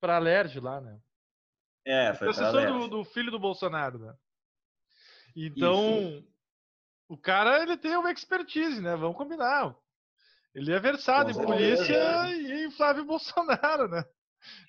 pra 0.00 0.16
Alerj 0.16 0.60
lá, 0.60 0.80
né? 0.80 0.98
É, 1.86 2.14
foi 2.14 2.32
pra 2.32 2.48
Assessor 2.48 2.66
do, 2.66 2.88
do 2.88 3.04
filho 3.04 3.30
do 3.30 3.38
Bolsonaro, 3.38 3.98
né? 3.98 4.14
Então, 5.34 6.22
o 7.08 7.16
cara, 7.16 7.62
ele 7.62 7.76
tem 7.76 7.96
uma 7.96 8.12
expertise, 8.12 8.80
né? 8.80 8.94
Vamos 8.96 9.16
combinar. 9.16 9.74
Ele 10.54 10.72
é 10.72 10.78
versado 10.78 11.30
em 11.30 11.34
polícia 11.34 12.26
e 12.32 12.64
em 12.66 12.70
Flávio 12.70 13.04
Bolsonaro, 13.06 13.88
né? 13.88 14.04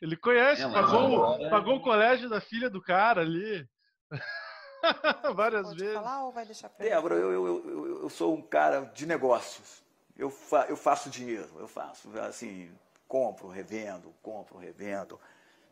Ele 0.02 0.16
conhece, 0.16 0.64
É, 0.64 0.72
pagou, 0.72 1.24
agora- 1.26 1.50
pagou 1.50 1.76
o 1.76 1.82
colégio 1.82 2.30
da 2.30 2.40
filha 2.42 2.70
do 2.70 2.82
cara 2.82 3.22
ali. 3.22 3.68
Várias 5.36 5.68
Pode 5.68 5.80
vezes. 5.80 5.94
falar 5.96 6.26
ou 6.26 6.32
vai 6.32 6.46
deixar 6.46 6.70
pra 6.70 6.86
ele? 6.86 6.94
Débora, 6.96 7.16
eu, 7.16 7.32
eu, 7.32 7.70
eu, 7.70 8.02
eu 8.04 8.10
sou 8.10 8.36
um 8.36 8.42
cara 8.42 8.82
de 8.94 9.06
negócios. 9.06 9.84
Eu, 10.18 10.30
fa, 10.30 10.66
eu 10.70 10.78
faço 10.78 11.10
dinheiro, 11.10 11.50
eu 11.58 11.68
faço. 11.68 12.10
Assim, 12.20 12.72
compro, 13.08 13.48
revendo, 13.50 14.14
compro, 14.22 14.58
revendo, 14.58 15.20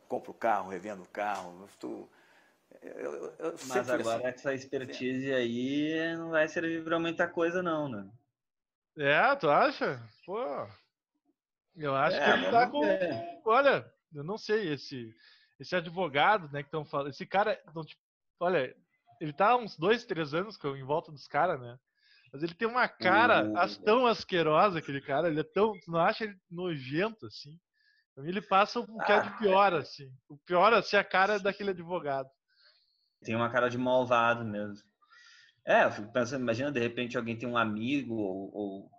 compro 0.07 0.33
carro, 0.33 0.69
revendo 0.69 1.05
carro. 1.13 1.55
Eu 1.61 1.65
estou. 1.67 2.09
Eu, 2.81 3.33
eu, 3.39 3.55
Mas 3.67 3.89
agora 3.89 4.17
assim. 4.17 4.27
essa 4.27 4.53
expertise 4.53 5.31
aí 5.31 6.15
não 6.17 6.31
vai 6.31 6.47
servir 6.47 6.83
pra 6.83 6.99
muita 6.99 7.27
coisa, 7.27 7.61
não, 7.63 7.87
né? 7.87 8.05
É, 8.97 9.35
tu 9.35 9.49
acha? 9.49 10.01
Pô. 10.25 10.37
Eu 11.75 11.95
acho 11.95 12.17
que 12.17 12.29
É, 12.29 12.33
ele 12.33 12.51
tá 12.51 12.67
com. 12.67 12.81
Olha, 13.45 13.91
eu 14.13 14.23
não 14.23 14.37
sei, 14.37 14.71
esse, 14.71 15.13
esse 15.59 15.75
advogado, 15.75 16.47
né, 16.51 16.61
que 16.61 16.67
estão 16.67 16.85
falando. 16.85 17.09
Esse 17.09 17.25
cara, 17.25 17.59
não, 17.73 17.83
tipo, 17.83 18.01
olha, 18.39 18.75
ele 19.19 19.33
tá 19.33 19.49
há 19.49 19.55
uns 19.57 19.75
dois, 19.77 20.05
três 20.05 20.33
anos 20.33 20.57
em 20.63 20.83
volta 20.83 21.11
dos 21.11 21.27
caras, 21.27 21.59
né? 21.59 21.77
Mas 22.31 22.41
ele 22.43 22.53
tem 22.53 22.67
uma 22.67 22.87
cara 22.87 23.51
as- 23.55 23.77
tão 23.77 24.07
asquerosa, 24.07 24.79
aquele 24.79 25.01
cara. 25.01 25.27
Ele 25.27 25.39
é 25.39 25.43
tão. 25.43 25.73
Tu 25.79 25.91
não 25.91 25.99
acha 25.99 26.23
ele 26.23 26.35
nojento, 26.49 27.25
assim? 27.25 27.59
Pra 28.13 28.23
mim, 28.23 28.29
ele 28.29 28.41
passa 28.41 28.79
o 28.79 28.85
que 29.01 29.11
é 29.11 29.19
de 29.19 29.27
Ah, 29.29 29.37
pior, 29.37 29.73
assim. 29.73 30.11
O 30.29 30.37
pior, 30.37 30.73
assim, 30.73 30.95
é 30.95 30.99
a 30.99 31.03
cara 31.03 31.39
daquele 31.39 31.71
advogado. 31.71 32.29
Tem 33.23 33.35
uma 33.35 33.49
cara 33.51 33.69
de 33.69 33.77
malvado 33.77 34.43
mesmo. 34.43 34.83
É, 35.65 35.85
eu 35.85 35.91
fico 35.91 36.11
pensando, 36.11 36.41
imagina 36.41 36.71
de 36.71 36.79
repente 36.79 37.17
alguém 37.17 37.37
tem 37.37 37.47
um 37.47 37.57
amigo 37.57 38.15
ou, 38.15 38.55
ou- 38.55 38.91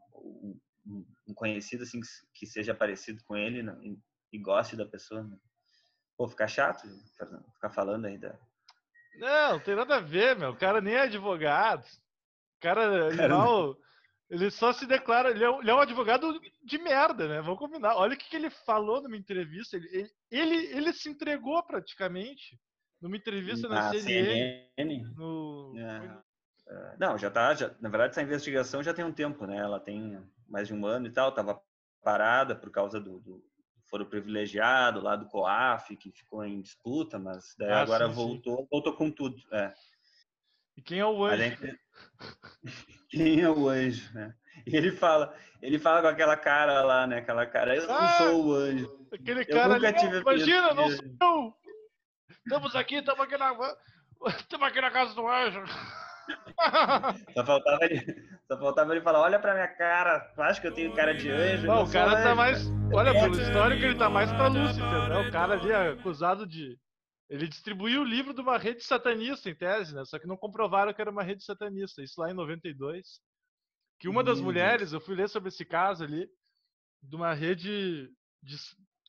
um- 0.86 1.34
conhecido 1.34 1.82
assim 1.82 2.00
que, 2.00 2.06
se- 2.06 2.26
que 2.34 2.46
seja 2.46 2.74
parecido 2.74 3.22
com 3.24 3.36
ele 3.36 3.62
né, 3.62 3.76
e, 3.82 3.98
e 4.32 4.38
goste 4.38 4.76
da 4.76 4.86
pessoa. 4.86 5.22
Né? 5.22 5.36
Pô, 6.16 6.28
fica 6.28 6.46
chato 6.46 6.86
ficar 7.54 7.70
falando 7.70 8.06
aí 8.06 8.18
da. 8.18 8.38
Não, 9.16 9.52
não 9.52 9.60
tem 9.60 9.74
nada 9.76 9.96
a 9.96 10.00
ver, 10.00 10.36
meu. 10.36 10.50
O 10.50 10.56
cara 10.56 10.80
nem 10.80 10.94
é 10.94 11.02
advogado. 11.02 11.84
O 11.86 12.60
cara 12.60 13.08
animal. 13.08 13.76
Ele 14.30 14.50
só 14.50 14.72
se 14.72 14.86
declara. 14.86 15.30
Ele 15.30 15.44
é, 15.44 15.50
um- 15.50 15.60
ele 15.60 15.70
é 15.70 15.74
um 15.74 15.80
advogado 15.80 16.40
de 16.62 16.78
merda, 16.78 17.28
né? 17.28 17.40
Vamos 17.40 17.58
combinar. 17.58 17.94
Olha 17.96 18.14
o 18.14 18.16
que, 18.16 18.28
que 18.28 18.36
ele 18.36 18.50
falou 18.50 19.02
numa 19.02 19.16
entrevista. 19.16 19.76
Ele, 19.76 19.88
ele, 19.92 20.10
ele, 20.30 20.56
ele 20.76 20.92
se 20.92 21.08
entregou 21.08 21.62
praticamente 21.62 22.58
numa 23.00 23.16
entrevista 23.16 23.68
na, 23.68 23.74
na 23.74 23.90
CNN. 24.00 24.66
CNN. 24.76 25.14
No, 25.14 25.72
É. 25.78 26.23
É, 26.74 26.96
Não, 26.98 27.16
já 27.18 27.30
tá. 27.30 27.54
Já, 27.54 27.70
na 27.80 27.88
verdade, 27.88 28.10
essa 28.12 28.22
investigação 28.22 28.82
já 28.82 28.92
tem 28.92 29.04
um 29.04 29.12
tempo, 29.12 29.46
né? 29.46 29.56
Ela 29.58 29.78
tem 29.80 30.20
mais 30.48 30.68
de 30.68 30.74
um 30.74 30.84
ano 30.86 31.06
e 31.06 31.10
tal. 31.10 31.32
Tava 31.32 31.60
parada 32.02 32.54
por 32.54 32.70
causa 32.70 33.00
do, 33.00 33.18
do 33.20 33.42
foro 33.86 34.06
privilegiado 34.06 35.00
lá 35.00 35.14
do 35.16 35.26
COAF, 35.26 35.96
que 35.96 36.10
ficou 36.10 36.44
em 36.44 36.60
disputa, 36.60 37.18
mas 37.18 37.54
daí 37.58 37.70
Ah, 37.72 37.82
agora 37.82 38.06
sim, 38.08 38.10
sim. 38.14 38.16
voltou, 38.16 38.68
voltou 38.70 38.92
com 38.94 39.10
tudo. 39.10 39.36
É. 39.52 39.72
E 40.76 40.82
quem 40.82 40.98
é 40.98 41.06
o 41.06 41.24
anjo? 41.24 41.36
gente- 41.42 41.80
Quem 43.08 43.40
é 43.40 43.48
o 43.48 43.68
anjo, 43.68 44.12
né? 44.12 44.34
E 44.66 44.74
ele 44.76 44.90
fala, 44.90 45.32
ele 45.62 45.78
fala 45.78 46.00
com 46.02 46.08
aquela 46.08 46.36
cara 46.36 46.82
lá, 46.82 47.06
né? 47.06 47.18
Aquela 47.18 47.46
cara, 47.46 47.76
eu 47.76 47.86
não 47.86 47.94
Ah! 47.94 48.08
sou 48.18 48.46
o 48.46 48.52
anjo. 48.54 49.06
Aquele 49.12 49.42
eu 49.42 49.46
cara 49.46 49.74
nunca 49.74 49.88
ali. 49.88 49.98
tive 49.98 50.18
Imagina, 50.20 50.74
não 50.74 50.90
sou 50.90 51.04
eu! 51.20 51.56
Estamos 52.44 52.74
aqui, 52.74 52.96
estamos 52.96 53.20
aqui 53.20 53.36
na. 53.36 53.52
Estamos 54.40 54.66
aqui 54.68 54.80
na 54.80 54.90
casa 54.90 55.14
do 55.14 55.28
anjo. 55.28 55.62
Só 57.34 57.44
faltava 57.44 57.84
ele, 57.84 58.28
só 58.46 58.58
faltava 58.58 58.92
ele 58.92 59.02
falar, 59.02 59.20
olha 59.20 59.38
pra 59.38 59.54
minha 59.54 59.68
cara, 59.68 60.20
tu 60.34 60.42
acha 60.42 60.60
que 60.60 60.66
eu 60.66 60.74
tenho 60.74 60.94
cara 60.94 61.14
de 61.14 61.30
anjo? 61.30 61.66
Não, 61.66 61.84
o 61.84 61.90
cara 61.90 62.12
tá 62.12 62.26
anjo, 62.28 62.36
mais. 62.36 62.66
Olha, 62.92 63.12
pelo 63.12 63.40
histórico, 63.40 63.84
ele 63.84 63.98
tá 63.98 64.08
mais 64.08 64.30
pra 64.32 64.48
Lúcifer, 64.48 65.08
né? 65.08 65.28
O 65.28 65.32
cara 65.32 65.54
ali 65.54 65.70
é 65.70 65.88
acusado 65.90 66.46
de. 66.46 66.78
Ele 67.28 67.48
distribuiu 67.48 68.02
o 68.02 68.04
livro 68.04 68.34
de 68.34 68.40
uma 68.40 68.58
rede 68.58 68.84
satanista, 68.84 69.48
em 69.48 69.54
tese, 69.54 69.94
né? 69.94 70.04
Só 70.04 70.18
que 70.18 70.26
não 70.26 70.36
comprovaram 70.36 70.92
que 70.92 71.00
era 71.00 71.10
uma 71.10 71.22
rede 71.22 71.42
satanista. 71.42 72.02
Isso 72.02 72.20
lá 72.20 72.30
em 72.30 72.34
92. 72.34 73.20
Que 73.98 74.08
uma 74.08 74.22
das 74.22 74.36
Meu 74.36 74.44
mulheres, 74.44 74.92
eu 74.92 75.00
fui 75.00 75.14
ler 75.14 75.28
sobre 75.28 75.48
esse 75.48 75.64
caso 75.64 76.04
ali, 76.04 76.28
de 77.02 77.16
uma 77.16 77.32
rede. 77.32 78.10
De, 78.42 78.56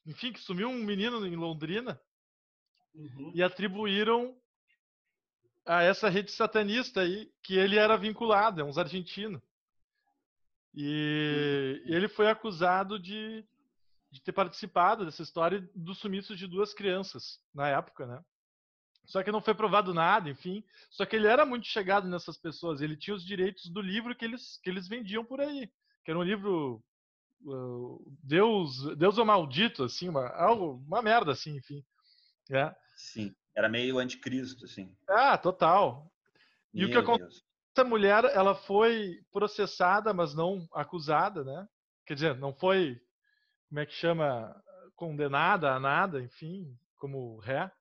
enfim, 0.05 0.31
que 0.31 0.39
sumiu 0.39 0.69
um 0.69 0.83
menino 0.83 1.25
em 1.25 1.35
Londrina 1.35 1.99
Uhum. 2.95 3.31
e 3.35 3.43
atribuíram 3.43 4.33
a 5.65 5.81
essa 5.81 6.09
rede 6.09 6.31
satanista 6.31 7.01
aí 7.01 7.31
que 7.41 7.55
ele 7.55 7.77
era 7.77 7.97
vinculado, 7.97 8.61
é 8.61 8.63
uns 8.63 8.77
argentinos. 8.77 9.41
E 10.73 11.81
ele 11.85 12.07
foi 12.07 12.29
acusado 12.29 12.99
de, 12.99 13.43
de 14.11 14.21
ter 14.21 14.33
participado 14.33 15.05
dessa 15.05 15.23
história 15.23 15.67
do 15.73 15.95
sumiço 15.95 16.35
de 16.35 16.47
duas 16.47 16.73
crianças 16.73 17.39
na 17.53 17.69
época, 17.69 18.05
né? 18.05 18.23
Só 19.05 19.23
que 19.23 19.31
não 19.31 19.41
foi 19.41 19.53
provado 19.53 19.93
nada, 19.93 20.29
enfim. 20.29 20.63
Só 20.89 21.05
que 21.05 21.15
ele 21.15 21.27
era 21.27 21.45
muito 21.45 21.67
chegado 21.67 22.07
nessas 22.07 22.37
pessoas. 22.37 22.81
Ele 22.81 22.97
tinha 22.97 23.15
os 23.15 23.23
direitos 23.23 23.69
do 23.69 23.79
livro 23.79 24.15
que 24.15 24.25
eles, 24.25 24.57
que 24.63 24.69
eles 24.69 24.87
vendiam 24.87 25.23
por 25.23 25.39
aí. 25.39 25.71
Que 26.03 26.11
era 26.11 26.19
um 26.19 26.23
livro. 26.23 26.83
uh, 27.45 28.17
Deus, 28.23 28.95
Deus 28.97 29.17
é 29.17 29.21
o 29.21 29.25
maldito, 29.25 29.83
assim, 29.83 30.09
uma, 30.09 30.27
algo, 30.29 30.83
uma 30.87 31.03
merda, 31.03 31.31
assim, 31.31 31.55
enfim. 31.55 31.85
É. 32.49 32.75
Sim, 32.95 33.35
era 33.55 33.69
meio 33.69 33.97
anticristo, 33.97 34.65
assim. 34.65 34.93
Ah, 35.07 35.37
total. 35.37 36.11
E 36.73 36.83
o 36.83 36.87
que 36.87 36.93
Meu 36.93 37.01
acon- 37.01 37.17
Deus. 37.17 37.43
essa 37.75 37.87
mulher, 37.87 38.25
ela 38.25 38.53
foi 38.53 39.19
processada, 39.31 40.13
mas 40.13 40.33
não 40.35 40.67
acusada, 40.73 41.43
né? 41.43 41.67
Quer 42.05 42.15
dizer, 42.15 42.35
não 42.37 42.53
foi, 42.53 42.99
como 43.69 43.79
é 43.79 43.85
que 43.85 43.93
chama, 43.93 44.53
condenada 44.95 45.71
a 45.73 45.79
nada, 45.79 46.21
enfim, 46.21 46.77
como 46.97 47.37
ré, 47.39 47.71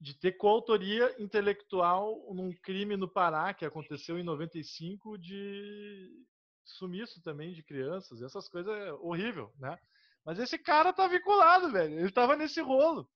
de 0.00 0.14
ter 0.18 0.32
coautoria 0.32 1.14
intelectual 1.20 2.32
num 2.32 2.52
crime 2.62 2.96
no 2.96 3.08
Pará 3.08 3.52
que 3.52 3.64
aconteceu 3.64 4.18
em 4.18 4.22
95 4.22 5.18
de 5.18 6.08
sumiço 6.64 7.20
também 7.22 7.52
de 7.52 7.62
crianças, 7.62 8.22
essas 8.22 8.48
coisas 8.48 8.72
é 8.74 8.92
horrível, 8.92 9.52
né? 9.58 9.76
Mas 10.24 10.38
esse 10.38 10.58
cara 10.58 10.92
tá 10.92 11.08
vinculado, 11.08 11.72
velho. 11.72 11.98
Ele 11.98 12.10
tava 12.12 12.36
nesse 12.36 12.60
rolo. 12.60 13.08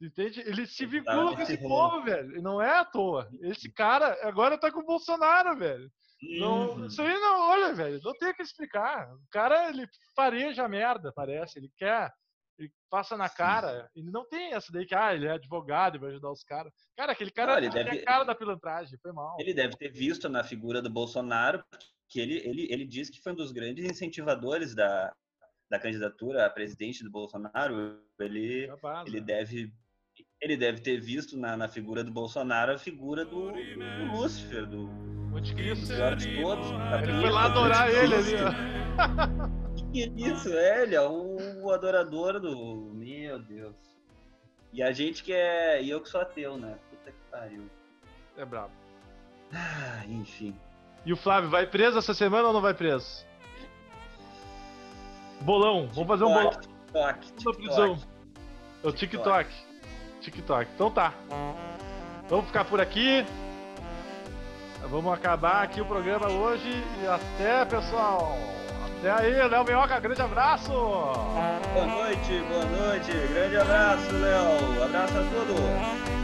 Entende? 0.00 0.40
Ele 0.40 0.66
se 0.66 0.84
vincula 0.84 1.34
com 1.34 1.40
esse 1.42 1.56
povo, 1.58 2.02
velho. 2.02 2.36
E 2.36 2.42
não 2.42 2.60
é 2.60 2.78
à 2.78 2.84
toa. 2.84 3.28
Esse 3.40 3.72
cara 3.72 4.16
agora 4.28 4.58
tá 4.58 4.70
com 4.70 4.80
o 4.80 4.84
Bolsonaro, 4.86 5.56
velho. 5.56 5.90
Não, 6.38 6.70
Uhum. 6.72 6.86
isso 6.86 7.00
aí 7.02 7.12
não, 7.14 7.40
olha, 7.50 7.74
velho, 7.74 8.00
não 8.02 8.12
tem 8.14 8.30
o 8.30 8.34
que 8.34 8.42
explicar. 8.42 9.12
O 9.14 9.20
cara, 9.30 9.68
ele 9.70 9.86
fareja 10.14 10.64
a 10.64 10.68
merda, 10.68 11.12
parece. 11.14 11.58
Ele 11.58 11.70
quer, 11.76 12.10
ele 12.58 12.70
passa 12.90 13.16
na 13.16 13.28
cara. 13.28 13.88
Ele 13.94 14.10
não 14.10 14.26
tem 14.28 14.52
essa 14.52 14.70
daí 14.72 14.84
que, 14.86 14.94
ah, 14.94 15.14
ele 15.14 15.26
é 15.26 15.32
advogado 15.32 15.96
e 15.96 15.98
vai 15.98 16.10
ajudar 16.10 16.30
os 16.30 16.42
caras. 16.42 16.72
Cara, 16.96 17.12
aquele 17.12 17.30
cara 17.30 17.52
Não, 17.52 17.58
ele 17.58 17.70
tem 17.70 17.84
deve- 17.84 17.98
a 18.00 18.04
cara 18.04 18.24
da 18.24 18.34
pilantragem, 18.34 18.98
foi 18.98 19.12
mal. 19.12 19.36
Ele 19.38 19.52
deve 19.54 19.76
ter 19.76 19.90
visto 19.90 20.28
na 20.28 20.42
figura 20.44 20.80
do 20.82 20.90
Bolsonaro 20.90 21.62
que 22.08 22.20
ele, 22.20 22.38
ele, 22.46 22.66
ele 22.70 22.86
diz 22.86 23.08
que 23.10 23.20
foi 23.22 23.32
um 23.32 23.36
dos 23.36 23.52
grandes 23.52 23.84
incentivadores 23.84 24.74
da, 24.74 25.14
da 25.70 25.78
candidatura 25.78 26.46
a 26.46 26.50
presidente 26.50 27.02
do 27.04 27.10
Bolsonaro. 27.10 27.98
Ele, 28.18 28.68
Capaz, 28.68 29.06
ele 29.08 29.20
né? 29.20 29.26
deve 29.26 29.72
ele 30.40 30.56
deve 30.56 30.80
ter 30.80 31.00
visto 31.00 31.36
na, 31.36 31.56
na 31.56 31.68
figura 31.68 32.04
do 32.04 32.10
Bolsonaro 32.10 32.72
a 32.72 32.78
figura 32.78 33.24
do, 33.24 33.52
do 33.52 34.12
Lúcifer, 34.12 34.66
do 34.66 34.88
O 35.32 35.36
anticristo. 35.36 35.94
pior 35.94 36.14
de 36.14 36.40
todos. 36.40 36.66
Ele 37.02 37.20
foi 37.20 37.30
lá 37.30 37.44
adorar 37.46 37.90
ele 37.90 38.14
ali, 38.14 38.34
ó. 38.36 39.66
Que 39.92 40.10
isso, 40.16 40.52
é, 40.52 40.82
ele 40.82 40.94
é 40.94 41.02
o 41.02 41.70
adorador 41.70 42.40
do. 42.40 42.90
Meu 42.94 43.38
Deus. 43.38 43.76
E 44.72 44.82
a 44.82 44.90
gente 44.90 45.22
que 45.22 45.32
é. 45.32 45.82
E 45.82 45.90
eu 45.90 46.00
que 46.00 46.08
sou 46.08 46.20
ateu, 46.20 46.56
né? 46.56 46.76
Puta 46.90 47.10
que 47.10 47.18
pariu. 47.30 47.70
É 48.36 48.44
brabo. 48.44 48.72
Ah, 49.52 50.02
enfim. 50.08 50.54
E 51.04 51.12
o 51.12 51.16
Flávio, 51.16 51.50
vai 51.50 51.66
preso 51.66 51.98
essa 51.98 52.14
semana 52.14 52.48
ou 52.48 52.54
não 52.54 52.60
vai 52.60 52.74
preso? 52.74 53.24
Bolão, 55.42 55.88
vamos 55.88 56.08
fazer 56.08 56.24
um 56.24 56.32
bolão 56.32 56.50
TikTok, 56.50 57.32
TikTok. 57.32 58.06
É 58.82 58.88
o 58.88 58.92
TikTok. 58.92 59.65
TikTok. 60.26 60.68
Então 60.74 60.90
tá. 60.90 61.12
Vamos 62.28 62.46
ficar 62.46 62.64
por 62.64 62.80
aqui. 62.80 63.24
Vamos 64.88 65.12
acabar 65.12 65.62
aqui 65.62 65.80
o 65.80 65.86
programa 65.86 66.28
hoje. 66.28 66.84
E 67.02 67.06
até, 67.06 67.64
pessoal. 67.64 68.36
Até 68.98 69.10
aí, 69.10 69.48
Léo 69.48 69.64
Minhoca. 69.64 69.98
Grande 70.00 70.22
abraço. 70.22 70.72
Boa 70.72 71.86
noite, 71.86 72.42
boa 72.48 72.64
noite. 72.64 73.12
Grande 73.32 73.56
abraço, 73.56 74.12
Léo. 74.12 74.84
Abraço 74.84 75.18
a 75.18 75.22
todos. 75.22 76.15